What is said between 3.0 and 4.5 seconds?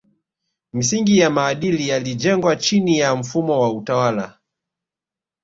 mfumo wa utawala